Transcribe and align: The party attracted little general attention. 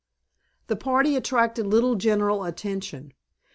The 0.65 0.75
party 0.75 1.15
attracted 1.15 1.67
little 1.67 1.93
general 1.93 2.43
attention. 2.43 3.13